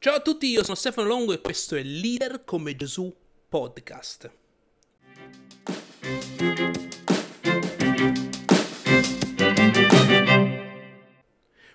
Ciao 0.00 0.14
a 0.14 0.20
tutti, 0.20 0.46
io 0.46 0.62
sono 0.62 0.76
Stefano 0.76 1.08
Longo 1.08 1.32
e 1.32 1.40
questo 1.40 1.74
è 1.74 1.82
Leader 1.82 2.44
come 2.44 2.76
Gesù 2.76 3.12
podcast. 3.48 4.30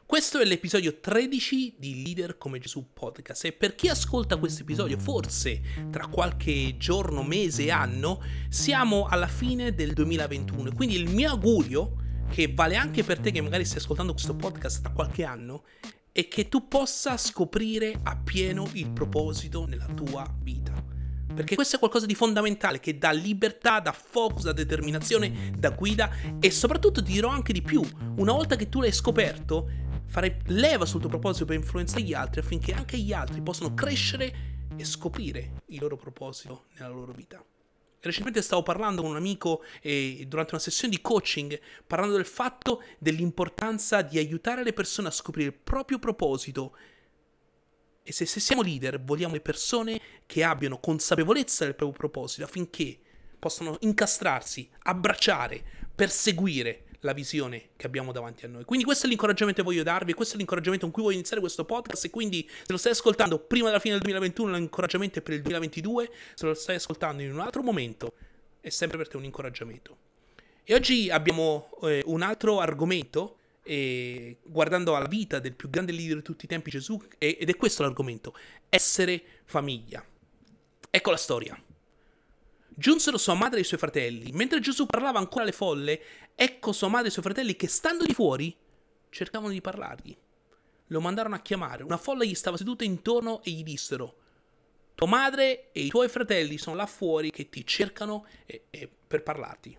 Questo 0.06 0.40
è 0.40 0.46
l'episodio 0.46 1.02
13 1.02 1.76
di 1.78 2.02
Leader 2.02 2.38
come 2.38 2.60
Gesù 2.60 2.94
podcast 2.94 3.44
e 3.44 3.52
per 3.52 3.76
chi 3.76 3.90
ascolta 3.90 4.38
questo 4.38 4.62
episodio, 4.62 4.98
forse 4.98 5.90
tra 5.92 6.08
qualche 6.08 6.78
giorno, 6.78 7.24
mese, 7.24 7.72
anno, 7.72 8.24
siamo 8.48 9.06
alla 9.06 9.28
fine 9.28 9.76
del 9.76 9.92
2021 9.92 10.70
e 10.70 10.74
quindi 10.74 10.96
il 10.96 11.10
mio 11.10 11.28
augurio, 11.30 11.96
che 12.30 12.50
vale 12.54 12.78
anche 12.78 13.04
per 13.04 13.20
te 13.20 13.32
che 13.32 13.42
magari 13.42 13.66
stai 13.66 13.80
ascoltando 13.80 14.14
questo 14.14 14.34
podcast 14.34 14.82
tra 14.82 14.94
qualche 14.94 15.26
anno, 15.26 15.66
è 16.14 16.28
che 16.28 16.48
tu 16.48 16.68
possa 16.68 17.18
scoprire 17.18 18.00
appieno 18.04 18.70
il 18.74 18.92
proposito 18.92 19.66
nella 19.66 19.88
tua 19.88 20.24
vita. 20.42 20.72
Perché 21.34 21.56
questo 21.56 21.78
è 21.78 21.80
qualcosa 21.80 22.06
di 22.06 22.14
fondamentale 22.14 22.80
che 22.80 23.00
dà 23.00 23.12
libertà, 23.12 23.80
dà 23.80 23.92
focus, 23.92 24.44
dà 24.44 24.54
determinazione, 24.54 25.52
dà 25.58 25.72
guida 25.72 26.12
e 26.40 26.52
soprattutto 26.52 27.02
ti 27.02 27.14
dirò 27.14 27.30
anche 27.30 27.52
di 27.52 27.64
più, 27.64 27.82
una 28.18 28.32
volta 28.32 28.56
che 28.56 28.70
tu 28.70 28.80
l'hai 28.80 28.92
scoperto, 28.92 29.68
fare 30.06 30.42
leva 30.46 30.86
sul 30.86 31.00
tuo 31.00 31.10
proposito 31.10 31.46
per 31.46 31.56
influenzare 31.56 32.04
gli 32.04 32.14
altri 32.14 32.42
affinché 32.42 32.74
anche 32.74 33.00
gli 33.00 33.12
altri 33.12 33.42
possano 33.42 33.74
crescere 33.74 34.52
e 34.76 34.86
scoprire 34.86 35.64
il 35.68 35.80
loro 35.80 35.98
proposito 35.98 36.66
nella 36.76 36.90
loro 36.90 37.12
vita. 37.12 37.44
Recentemente 38.04 38.42
stavo 38.42 38.64
parlando 38.64 39.02
con 39.02 39.12
un 39.12 39.16
amico 39.16 39.64
eh, 39.82 40.26
durante 40.28 40.54
una 40.54 40.62
sessione 40.62 40.94
di 40.94 41.00
coaching, 41.00 41.58
parlando 41.88 42.18
del 42.18 42.26
fatto 42.26 42.84
dell'importanza 43.00 44.02
di 44.02 44.18
aiutare 44.18 44.62
le 44.62 44.74
persone 44.74 45.08
a 45.08 45.12
scoprire 45.12 45.48
il 45.48 45.54
proprio 45.54 46.00
proposito. 46.00 46.76
E 48.04 48.12
se, 48.12 48.26
se 48.26 48.42
siamo 48.42 48.62
leader, 48.62 49.02
vogliamo 49.02 49.34
le 49.34 49.40
persone 49.40 50.02
che 50.26 50.44
abbiano 50.44 50.82
consapevolezza 50.82 51.64
del 51.64 51.76
proprio 51.76 51.98
proposito 51.98 52.44
affinché 52.44 53.00
possano 53.40 53.78
incastrarsi, 53.80 54.70
abbracciare, 54.80 55.64
perseguire 55.96 56.84
la 57.04 57.14
visione 57.14 57.70
che 57.76 57.86
abbiamo 57.86 58.12
davanti 58.12 58.46
a 58.46 58.48
noi. 58.48 58.64
Quindi 58.66 58.86
questo 58.86 59.06
è 59.06 59.10
l'incoraggiamento 59.10 59.62
che 59.62 59.68
voglio 59.68 59.84
darvi, 59.84 60.14
questo 60.14 60.36
è 60.36 60.38
l'incoraggiamento 60.38 60.86
con 60.86 60.94
cui 60.94 61.04
voglio 61.04 61.16
iniziare 61.16 61.42
questo 61.42 61.66
podcast 61.66 62.06
e 62.06 62.10
quindi 62.10 62.48
se 62.50 62.72
lo 62.72 62.78
stai 62.78 62.94
ascoltando 62.94 63.40
prima 63.40 63.68
della 63.68 63.80
fine 63.80 63.94
del 63.94 64.04
2021 64.04 64.52
l'incoraggiamento 64.54 65.20
è 65.20 65.22
per 65.22 65.34
il 65.36 65.42
2022, 65.42 66.12
se 66.34 66.46
lo 66.46 66.54
stai 66.54 66.76
ascoltando 66.76 67.22
in 67.22 67.32
un 67.32 67.40
altro 67.40 67.62
momento 67.62 68.14
è 68.60 68.70
sempre 68.70 68.98
per 68.98 69.08
te 69.10 69.18
un 69.18 69.26
incoraggiamento. 69.26 69.98
E 70.64 70.74
oggi 70.74 71.10
abbiamo 71.10 71.70
eh, 71.84 72.02
un 72.06 72.22
altro 72.22 72.62
argomento 72.62 73.38
eh, 73.64 74.38
guardando 74.44 74.96
alla 74.96 75.08
vita 75.08 75.40
del 75.40 75.54
più 75.54 75.70
grande 75.70 75.92
leader 75.92 76.18
di 76.18 76.22
tutti 76.22 76.46
i 76.46 76.48
tempi 76.48 76.70
Gesù 76.70 77.02
ed 77.18 77.50
è 77.50 77.56
questo 77.56 77.84
l'argomento, 77.84 78.34
essere 78.70 79.22
famiglia. 79.44 80.04
Ecco 80.90 81.12
la 81.12 81.18
storia. 81.18 81.62
Giunsero 82.76 83.18
sua 83.18 83.36
madre 83.36 83.60
e 83.60 83.62
i 83.62 83.66
suoi 83.66 83.80
fratelli. 83.80 84.32
Mentre 84.32 84.60
Gesù 84.60 84.86
parlava 84.86 85.20
ancora 85.20 85.44
alle 85.44 85.52
folle, 85.52 86.02
ecco 86.36 86.72
sua 86.72 86.88
madre 86.88 87.06
e 87.06 87.10
i 87.10 87.12
suoi 87.12 87.24
fratelli 87.24 87.56
che, 87.56 87.68
stando 87.68 88.04
di 88.04 88.14
fuori, 88.14 88.56
cercavano 89.10 89.52
di 89.52 89.62
parlargli. 89.62 90.16
Lo 90.88 91.00
mandarono 91.00 91.36
a 91.36 91.42
chiamare. 91.42 91.84
Una 91.84 91.98
folla 91.98 92.24
gli 92.24 92.34
stava 92.34 92.58
seduta 92.58 92.84
intorno 92.84 93.44
e 93.44 93.52
gli 93.52 93.64
dissero: 93.64 94.16
Tua 94.96 95.08
madre 95.08 95.72
e 95.72 95.82
i 95.82 95.90
tuoi 95.90 96.10
fratelli 96.10 96.58
sono 96.58 96.76
là 96.76 96.86
fuori 96.88 97.30
che 97.30 97.50
ti 97.50 97.66
cercano 97.66 98.26
e, 98.46 98.66
e 98.70 98.90
per 99.08 99.22
parlarti. 99.22 99.78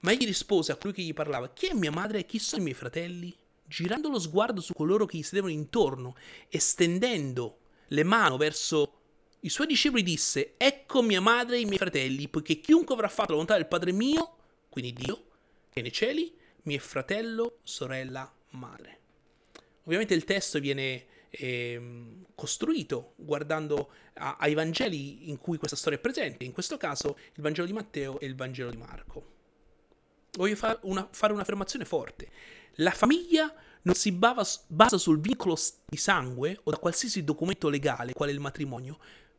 Ma 0.00 0.12
egli 0.12 0.24
rispose 0.24 0.72
a 0.72 0.76
colui 0.76 0.94
che 0.94 1.02
gli 1.02 1.14
parlava: 1.14 1.50
Chi 1.52 1.66
è 1.66 1.74
mia 1.74 1.92
madre 1.92 2.20
e 2.20 2.26
chi 2.26 2.38
sono 2.38 2.62
i 2.62 2.64
miei 2.64 2.76
fratelli? 2.76 3.36
Girando 3.64 4.08
lo 4.08 4.18
sguardo 4.18 4.62
su 4.62 4.72
coloro 4.72 5.04
che 5.04 5.18
gli 5.18 5.22
sedevano 5.22 5.52
intorno 5.52 6.16
e 6.48 6.58
stendendo 6.58 7.58
le 7.88 8.02
mani 8.02 8.38
verso 8.38 8.97
i 9.40 9.48
suoi 9.48 9.66
discepoli 9.66 10.02
disse, 10.02 10.54
ecco 10.56 11.02
mia 11.02 11.20
madre 11.20 11.56
e 11.56 11.60
i 11.60 11.64
miei 11.64 11.78
fratelli, 11.78 12.28
poiché 12.28 12.60
chiunque 12.60 12.94
avrà 12.94 13.08
fatto 13.08 13.28
la 13.28 13.34
volontà 13.34 13.54
del 13.54 13.66
Padre 13.66 13.92
mio, 13.92 14.36
quindi 14.68 14.92
Dio, 14.92 15.24
che 15.70 15.80
nei 15.80 15.92
cieli, 15.92 16.34
mi 16.62 16.74
è 16.74 16.78
fratello, 16.78 17.58
sorella, 17.62 18.32
madre. 18.50 18.98
Ovviamente 19.84 20.14
il 20.14 20.24
testo 20.24 20.58
viene 20.58 21.06
eh, 21.30 21.80
costruito 22.34 23.14
guardando 23.16 23.90
a, 24.14 24.36
ai 24.38 24.54
Vangeli 24.54 25.30
in 25.30 25.38
cui 25.38 25.56
questa 25.56 25.76
storia 25.76 25.98
è 25.98 26.00
presente, 26.00 26.44
in 26.44 26.52
questo 26.52 26.76
caso 26.76 27.18
il 27.34 27.42
Vangelo 27.42 27.66
di 27.66 27.72
Matteo 27.72 28.18
e 28.18 28.26
il 28.26 28.34
Vangelo 28.34 28.70
di 28.70 28.76
Marco. 28.76 29.36
Voglio 30.32 30.56
far 30.56 30.78
una, 30.82 31.08
fare 31.10 31.32
un'affermazione 31.32 31.84
forte. 31.84 32.30
La 32.74 32.90
famiglia 32.90 33.52
non 33.82 33.94
si 33.94 34.12
basa 34.12 34.98
sul 34.98 35.20
vincolo 35.20 35.56
di 35.86 35.96
sangue 35.96 36.58
o 36.64 36.70
da 36.70 36.76
qualsiasi 36.76 37.24
documento 37.24 37.68
legale, 37.68 38.12
quale 38.12 38.32
il 38.32 38.40
matrimonio, 38.40 38.98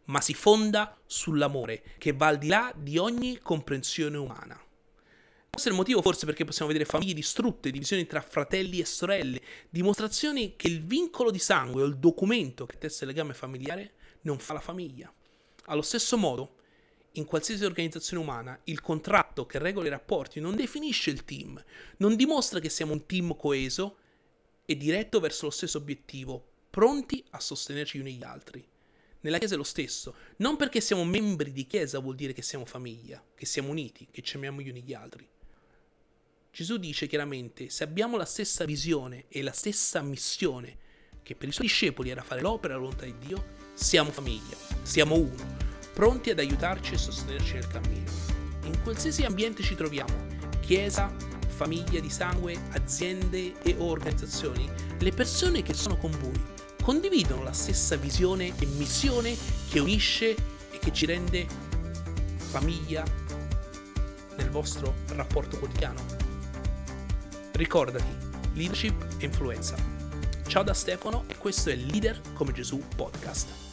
ma 0.10 0.22
si 0.22 0.34
fonda 0.34 1.00
sull'amore, 1.06 1.84
che 1.98 2.14
va 2.14 2.28
al 2.28 2.38
di 2.38 2.48
là 2.48 2.74
di 2.76 2.98
ogni 2.98 3.40
comprensione 3.40 4.18
umana. 4.18 4.60
Questo 5.50 5.70
è 5.70 5.72
il 5.72 5.78
motivo 5.78 6.02
forse 6.02 6.26
perché 6.26 6.46
possiamo 6.46 6.72
vedere 6.72 6.90
famiglie 6.90 7.14
distrutte, 7.14 7.72
divisioni 7.72 8.06
tra 8.06 8.22
fratelli 8.22 8.80
e 8.80 8.86
sorelle, 8.86 9.42
dimostrazioni 9.70 10.56
che 10.56 10.68
il 10.68 10.84
vincolo 10.84 11.32
di 11.32 11.40
sangue 11.40 11.82
o 11.82 11.86
il 11.86 11.98
documento 11.98 12.66
che 12.66 12.78
testa 12.78 13.04
il 13.04 13.12
legame 13.12 13.34
familiare 13.34 13.94
non 14.22 14.40
fa 14.40 14.54
la 14.54 14.60
famiglia. 14.60 15.12
Allo 15.66 15.82
stesso 15.82 16.18
modo, 16.18 16.56
in 17.14 17.26
qualsiasi 17.26 17.66
organizzazione 17.66 18.24
umana, 18.24 18.60
il 18.66 18.82
contratto 18.82 19.46
che 19.46 19.60
regola 19.60 19.88
i 19.88 19.92
rapporti 19.92 20.40
non 20.40 20.56
definisce 20.56 21.10
il 21.10 21.26
team, 21.26 21.62
non 21.98 22.16
dimostra 22.16 22.60
che 22.60 22.70
siamo 22.70 22.94
un 22.94 23.06
team 23.06 23.36
coeso 23.36 23.98
e 24.66 24.78
diretto 24.78 25.20
verso 25.20 25.46
lo 25.46 25.52
stesso 25.52 25.78
obiettivo, 25.78 26.44
pronti 26.70 27.24
a 27.32 27.40
sostenerci 27.40 27.98
gli 27.98 28.02
uni 28.02 28.14
gli 28.14 28.24
altri. 28.24 28.66
Nella 29.22 29.38
Chiesa 29.38 29.56
è 29.56 29.58
lo 29.58 29.64
stesso. 29.64 30.16
Non 30.38 30.56
perché 30.56 30.80
siamo 30.80 31.04
membri 31.04 31.52
di 31.52 31.68
Chiesa 31.68 32.00
vuol 32.00 32.16
dire 32.16 32.34
che 32.34 32.42
siamo 32.42 32.66
famiglia, 32.66 33.22
che 33.36 33.46
siamo 33.46 33.70
uniti, 33.70 34.08
che 34.10 34.22
ci 34.22 34.38
amiamo 34.38 34.62
gli 34.62 34.70
uni 34.70 34.82
gli 34.82 34.94
altri. 34.94 35.28
Gesù 36.52 36.78
dice 36.78 37.08
chiaramente, 37.08 37.70
se 37.70 37.84
abbiamo 37.84 38.18
la 38.18 38.26
stessa 38.26 38.66
visione 38.66 39.26
e 39.28 39.42
la 39.42 39.52
stessa 39.52 40.02
missione 40.02 40.88
che 41.22 41.36
per 41.36 41.50
i 41.50 41.52
suoi 41.52 41.68
discepoli 41.68 42.10
era 42.10 42.24
fare 42.24 42.42
l'opera 42.42 42.74
e 42.74 42.78
la 42.78 42.82
volontà 42.82 43.06
di 43.06 43.18
Dio, 43.18 43.58
siamo 43.74 44.10
famiglia, 44.10 44.58
siamo 44.82 45.16
uno, 45.16 45.58
pronti 45.94 46.30
ad 46.30 46.40
aiutarci 46.40 46.94
e 46.94 46.98
sostenerci 46.98 47.54
nel 47.54 47.68
cammino. 47.68 48.12
In 48.64 48.82
qualsiasi 48.82 49.24
ambiente 49.24 49.64
ci 49.64 49.76
troviamo, 49.76 50.28
Chiesa, 50.62 51.14
famiglia 51.48 52.00
di 52.00 52.10
sangue, 52.10 52.58
aziende 52.72 53.62
e 53.62 53.76
organizzazioni, 53.78 54.70
le 54.98 55.12
persone 55.12 55.62
che 55.62 55.74
sono 55.74 55.98
con 55.98 56.12
voi 56.12 56.58
condividono 56.90 57.44
la 57.44 57.54
stessa 57.54 57.98
visione 57.98 58.48
e 58.58 58.66
missione 58.66 59.38
che 59.70 59.78
unisce 59.78 60.32
e 60.32 60.80
che 60.80 60.92
ci 60.92 61.06
rende 61.06 61.46
famiglia 62.36 63.04
nel 64.36 64.50
vostro 64.50 64.96
rapporto 65.10 65.60
quotidiano. 65.60 66.04
Ricordati, 67.52 68.12
leadership 68.54 69.06
e 69.20 69.26
influenza. 69.26 69.76
Ciao 70.48 70.64
da 70.64 70.74
Stefano 70.74 71.26
e 71.28 71.38
questo 71.38 71.70
è 71.70 71.76
Leader 71.76 72.22
come 72.34 72.54
Gesù 72.54 72.82
podcast. 72.96 73.69